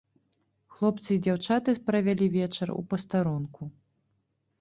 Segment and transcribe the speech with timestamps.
[0.77, 3.69] Хлопцы і дзяўчаты правялі вечар у пастарунку.